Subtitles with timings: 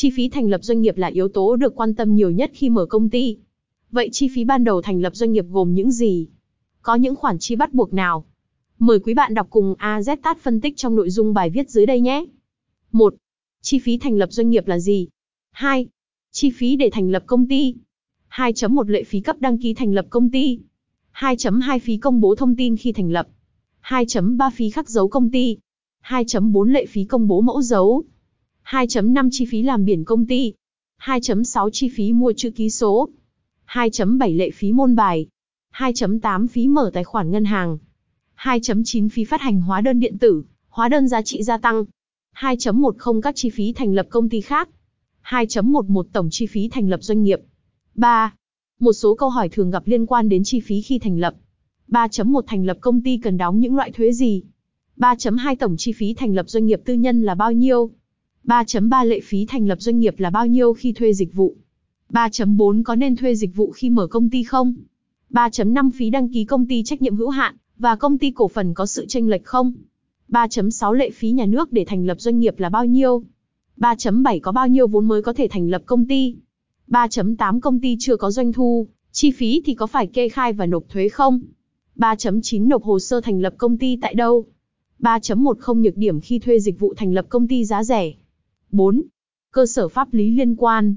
[0.00, 2.70] Chi phí thành lập doanh nghiệp là yếu tố được quan tâm nhiều nhất khi
[2.70, 3.36] mở công ty.
[3.90, 6.28] Vậy chi phí ban đầu thành lập doanh nghiệp gồm những gì?
[6.82, 8.24] Có những khoản chi bắt buộc nào?
[8.78, 12.00] Mời quý bạn đọc cùng AZTAT phân tích trong nội dung bài viết dưới đây
[12.00, 12.24] nhé.
[12.92, 13.14] 1.
[13.62, 15.08] Chi phí thành lập doanh nghiệp là gì?
[15.50, 15.86] 2.
[16.32, 17.74] Chi phí để thành lập công ty.
[18.30, 20.58] 2.1 Lệ phí cấp đăng ký thành lập công ty.
[21.14, 23.28] 2.2 Phí công bố thông tin khi thành lập.
[23.82, 25.56] 2.3 Phí khắc dấu công ty.
[26.04, 28.04] 2.4 Lệ phí công bố mẫu dấu.
[28.70, 30.54] 2.5 Chi phí làm biển công ty.
[31.02, 33.08] 2.6 Chi phí mua chữ ký số.
[33.66, 35.26] 2.7 Lệ phí môn bài.
[35.74, 37.78] 2.8 Phí mở tài khoản ngân hàng.
[38.36, 41.84] 2.9 Phí phát hành hóa đơn điện tử, hóa đơn giá trị gia tăng.
[42.36, 44.68] 2.10 Các chi phí thành lập công ty khác.
[45.24, 47.40] 2.11 Tổng chi phí thành lập doanh nghiệp.
[47.94, 48.34] 3.
[48.80, 51.34] Một số câu hỏi thường gặp liên quan đến chi phí khi thành lập.
[51.88, 54.42] 3.1 Thành lập công ty cần đóng những loại thuế gì?
[54.96, 57.90] 3.2 Tổng chi phí thành lập doanh nghiệp tư nhân là bao nhiêu?
[58.44, 61.56] 3.3 Lệ phí thành lập doanh nghiệp là bao nhiêu khi thuê dịch vụ?
[62.12, 64.74] 3.4 Có nên thuê dịch vụ khi mở công ty không?
[65.30, 68.74] 3.5 Phí đăng ký công ty trách nhiệm hữu hạn và công ty cổ phần
[68.74, 69.72] có sự chênh lệch không?
[70.28, 73.22] 3.6 Lệ phí nhà nước để thành lập doanh nghiệp là bao nhiêu?
[73.76, 76.36] 3.7 Có bao nhiêu vốn mới có thể thành lập công ty?
[76.88, 80.66] 3.8 Công ty chưa có doanh thu, chi phí thì có phải kê khai và
[80.66, 81.40] nộp thuế không?
[81.96, 84.44] 3.9 Nộp hồ sơ thành lập công ty tại đâu?
[85.00, 88.12] 3.10 nhược điểm khi thuê dịch vụ thành lập công ty giá rẻ.
[88.72, 89.02] 4.
[89.52, 90.96] Cơ sở pháp lý liên quan.